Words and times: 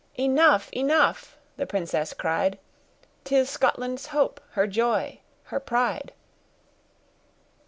"Enough, 0.17 0.71
enough!" 0.73 1.37
the 1.57 1.67
princess 1.67 2.11
cried, 2.15 2.57
"'Tis 3.23 3.51
Scotland's 3.51 4.07
hope, 4.07 4.41
her 4.53 4.65
joy, 4.65 5.19
her 5.43 5.59
pride!" 5.59 6.11